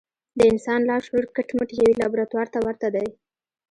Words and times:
د 0.37 0.39
انسان 0.51 0.79
لاشعور 0.89 1.25
کټ 1.35 1.47
مټ 1.57 1.69
يوې 1.79 1.93
لابراتوار 2.01 2.47
ته 2.53 2.59
ورته 2.65 2.87
دی. 2.95 3.07